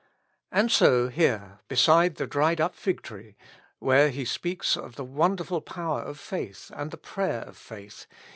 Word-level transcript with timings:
And 0.51 0.71
so 0.71 1.09
here, 1.09 1.59
beside 1.67 2.15
the 2.15 2.25
dried 2.25 2.59
up 2.59 2.73
fig 2.73 3.03
tree, 3.03 3.37
where 3.77 4.09
He 4.09 4.25
speaks 4.25 4.75
of 4.75 4.95
the 4.95 5.05
wonderful 5.05 5.61
power 5.61 6.01
of 6.01 6.19
faith 6.19 6.71
and 6.73 6.89
the 6.89 6.97
prayer 6.97 7.41
of 7.43 7.55
faith. 7.55 8.07